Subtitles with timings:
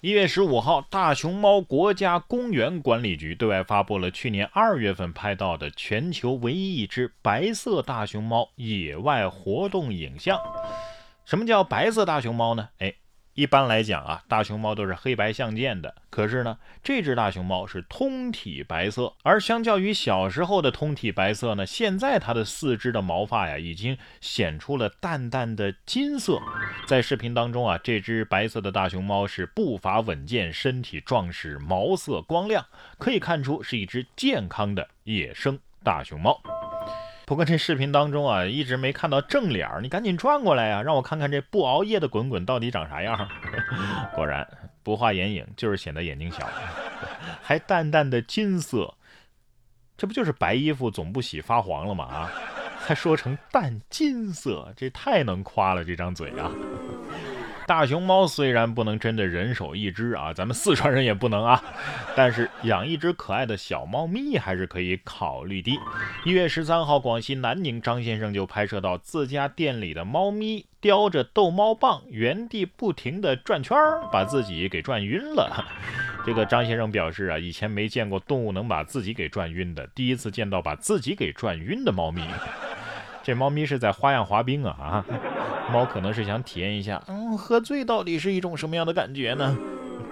[0.00, 10.38] 一月十五号，大熊猫国家公园管理局对外发布了去年二月份拍到的全球唯一一只白色大熊猫野外活动影像。
[11.24, 12.68] 什么叫白色大熊猫呢？
[12.78, 12.94] 哎。
[13.38, 15.94] 一般来讲啊，大熊猫都是黑白相间的。
[16.10, 26.40] 可是呢，这只大熊猫是通体白色，而相较于小时候的通体白色呢，现在它的四肢的毛发呀，已经显出了淡淡的金色。
[26.88, 32.66] 在视频当中啊，这只白色的大熊猫是步伐稳健，身体壮实，毛色光亮，
[32.98, 36.42] 可以看出是一只健康的野生大熊猫。
[37.28, 43.28] 不过这视频当中啊，一直没看到正脸儿，你赶紧转过来呀，让我看看这不熬夜的滚滚到底长啥样。
[44.16, 44.48] 果然
[44.82, 46.48] 不画眼影，就是显得眼睛小，
[47.42, 48.94] 还淡淡的金色，
[49.94, 52.06] 这不就是白衣服总不洗发黄了吗？
[52.06, 52.32] 啊，
[52.78, 56.50] 还说成淡金色，这太能夸了，这张嘴啊！
[57.68, 61.62] 大熊猫虽然不能真的人手一只啊，咱们四川人也不能啊，
[62.16, 65.78] 但是养一只可爱的小猫咪还是可以考虑的。
[66.24, 75.66] 一月十三号，广西南宁张先生就拍摄到自家店里的猫咪叼着逗猫棒，原地不停地转圈儿，把自己给转晕了。
[76.24, 82.26] 这个张先生表示啊，以前没见过动物能把自己给转晕的，第一次见到把自己给转晕的猫咪。
[83.22, 85.04] 这猫咪是在花样滑冰啊啊！
[85.72, 89.56] 猫可能是想体验一下，嗯，喝醉到底是一种什么样的感觉呢？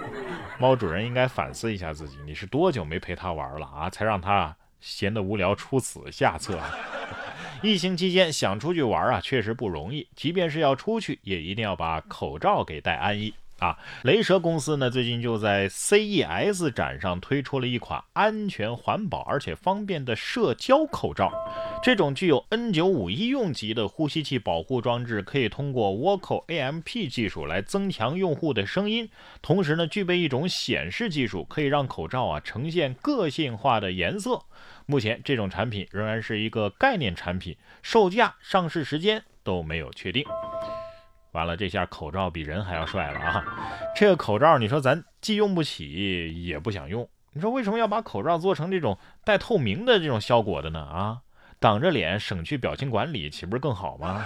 [0.60, 3.90] 猫主人应该反思一下自己，你是多久没陪它玩了啊？
[3.90, 6.58] 才让它闲得无聊出此下策。
[7.62, 13.32] 疫情期间想出去玩啊，确实不容易，即便是要出去，也一定要把口罩给戴安逸。
[13.58, 21.32] 啊，雷蛇公司呢最近就在 CES 展上推出了一款安全、环保而且方便的社交口罩。
[21.82, 29.08] 这种具有 N95 医用级的呼吸器保护装置，可以通过 Vocal AMP 技术来增强用户的声音，
[29.40, 34.42] 同时呢具备一种显示技术，可以让口罩啊呈现个性化的颜色。
[34.84, 40.22] 目前这种产品仍然是一个概念产品，售价、上市时间都没有确定。
[41.36, 43.44] 完了，这下口罩比人还要帅了啊！
[43.94, 47.06] 这个口罩，你说咱既用不起，也不想用。
[47.34, 50.80] 你说为什么要把口罩做成这种带透明的这种效果的呢？
[50.80, 51.18] 啊，
[51.60, 54.24] 挡着脸，省去表情管理，岂不是更好吗？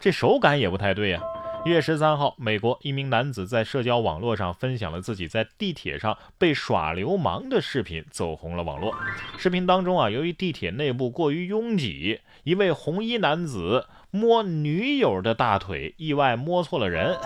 [0.00, 1.22] 这手感也不太对呀。
[1.64, 8.92] 一月十三号，美国一名男子在社交网络上分享了自己在地铁上被耍流氓的视频，走红了网络。
[9.38, 17.16] 视频当中啊，由于地铁内部过于拥挤，一位红衣男子摸女友的大腿，意外摸错了人。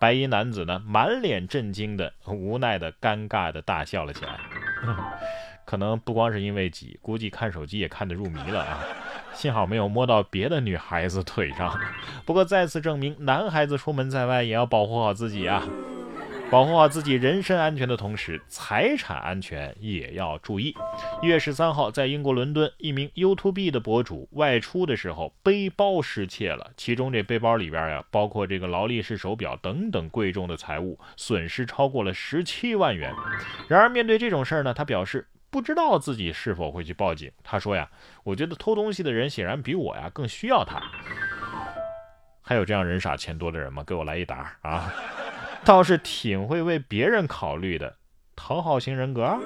[0.00, 4.40] 白衣男子呢，满脸震惊的、无奈的、尴尬的大笑了起来。
[5.66, 8.78] 可能不光是因为挤，估计看手机也看得入迷了啊。
[9.34, 11.78] 幸好没有摸到别的女孩子腿上，
[12.24, 15.62] 不过再次证明，男孩子出门在外也要保护好自己啊！
[16.48, 20.74] 保护好自己人身安全的同时，财产安全也要注意。
[21.20, 33.12] 一月十三号，在英国伦敦，一名 YouTube 的博主外出的时候，背包失窃了，其中这背包里边呀，包括这个劳力士手表等等贵重的财物，损失超过了十七万元。
[33.68, 35.26] 然而，面对这种事儿呢，他表示。
[35.50, 37.30] 不知道自己是否会去报警。
[37.42, 37.88] 他说呀，
[38.24, 40.82] 我觉得偷东西的人显然比我呀更需要他。
[42.42, 43.82] 还有这样人傻钱多的人吗？
[43.84, 44.92] 给我来一打啊！
[45.64, 47.96] 倒是挺会为别人考虑的，
[48.36, 49.36] 讨好型人格。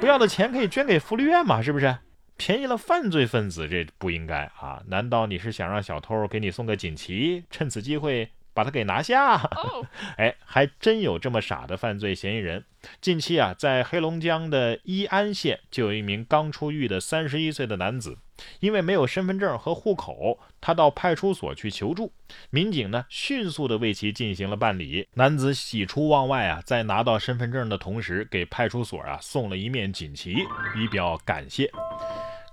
[0.00, 1.96] 不要的钱可以捐给福利院嘛，是不是？
[2.36, 4.82] 便宜了犯罪分子，这不应该啊！
[4.88, 8.30] 难道你是想让小偷给你送个锦旗，趁此机会？
[8.54, 9.36] 把他给拿下！
[10.16, 12.64] 哎，还真有这么傻的犯罪嫌疑人。
[13.00, 18.18] 近期啊，在黑龙江的伊安县，就有一名刚出狱的三十一岁的男子，
[18.60, 22.12] 因为没有身份证和户口，他到派出所去求助。
[22.50, 25.08] 民警呢，迅速的为其进行了办理。
[25.14, 30.36] 男子喜出望外啊，在拿到身份证的同时，给派出所啊送了一面锦旗，
[30.76, 31.70] 以表感谢。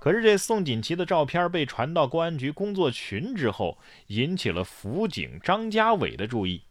[0.02, 3.78] 可是这宋锦旗的照片被传到公安局工作群之后，
[4.08, 6.64] 引起了辅警张家伟的注意。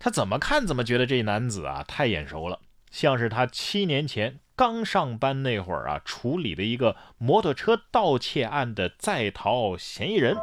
[0.00, 2.58] 他怎么看怎么觉得这男子啊太眼熟了，
[2.90, 10.36] 像是他七年前刚上班那会儿啊处理的一个摩托车盗窃案的在逃嫌疑人。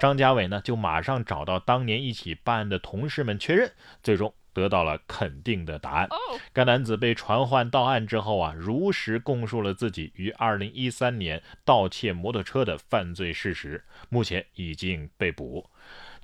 [0.00, 3.72] 张家伟呢就马上找到当年一起办案的同事们确认，
[4.02, 4.34] 最终。
[4.58, 6.08] 得到了肯定的答案。
[6.52, 15.70] 该男子被传唤到案之后啊，如实供述了自己于2013年盗窃摩托车的犯罪事实，目前已经被捕。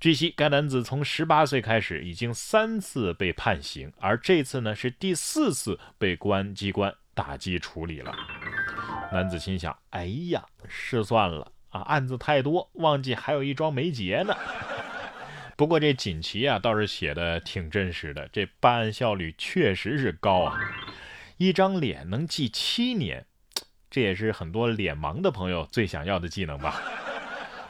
[0.01, 8.13] 据悉，该男子从十八岁开始已经三次被判刑，而这次呢是第四次被公安机关打击处理了。
[9.13, 14.37] 男子心想：哎呀，失算了啊，案子太多，忘记还有一桩没结呢。
[15.57, 20.59] 不过这锦旗啊倒是写的挺真实的，这办案效率确实是高啊！
[21.37, 23.25] 一张脸能记七年，
[23.91, 26.83] 这也是很多脸盲的朋友最想要的技能吧？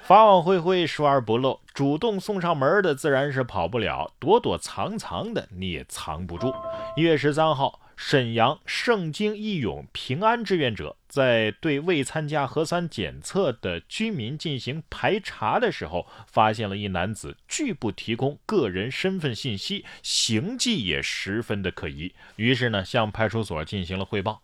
[0.03, 6.55] 法网恢恢，疏而不漏，主动送上门的自然是跑不了，躲躲藏藏的你也藏不住。
[6.97, 7.81] 一月十三号。
[7.97, 22.13] 沈阳圣经义勇平安志愿者在对未参加核酸检测的居民进行排查的时候，发现了一男子拒不提供个人身份信息，行迹也十分的可疑。
[22.35, 24.43] 于是呢，向派出所进行了汇报。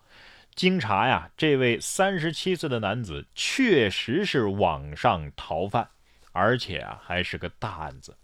[0.54, 5.88] 经查呀，这位三十七岁的男子确实是网上逃犯，
[6.30, 8.16] 而且啊，还是个大案子。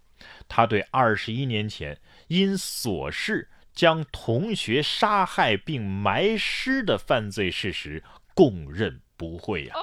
[0.46, 1.98] 他对二十一年前
[2.28, 3.48] 因琐事。
[3.76, 8.02] 将同学杀害并埋尸的犯罪事实
[8.36, 9.74] 供认不讳呀！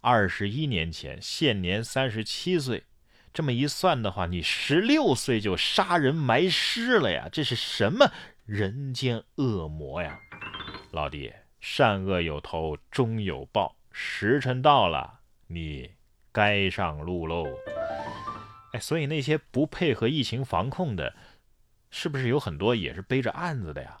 [0.00, 2.82] 二十一年前，现年三十七岁，
[3.32, 7.28] 这么一算的话，你十六岁就杀人埋尸了呀？
[7.30, 8.10] 这是什么
[8.44, 10.18] 人间恶魔呀？
[10.90, 15.92] 老弟，善恶有头，终有报，时辰到了，你
[16.32, 17.46] 该上路喽！
[18.72, 21.14] 哎，所以那些不配合疫情防控的。
[21.94, 24.00] 是不是有很多也是背着案子的呀？